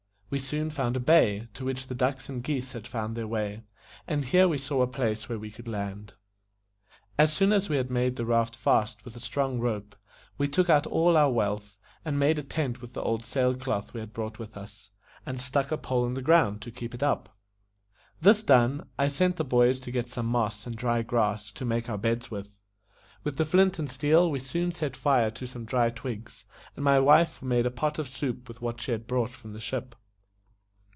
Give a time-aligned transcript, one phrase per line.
[0.31, 3.63] We soon found a bay, to which the ducks and geese had found their way,
[4.07, 6.13] and here we saw a place where we could land.
[7.19, 9.93] As soon as we had made the raft fast with a strong rope,
[10.37, 13.93] we took out all our wealth, and made a tent with the old sail cloth
[13.93, 14.91] we had brought with us,
[15.25, 17.37] and stuck a pole in the ground to keep it up.
[18.21, 21.89] This done, I sent the boys to get some moss and dry grass to make
[21.89, 22.57] our beds with.
[23.25, 26.45] With the flint and steel we soon set fire to some dry twigs,
[26.77, 29.59] and my wife made a pot of soup with what she had brought from the
[29.59, 29.93] ship.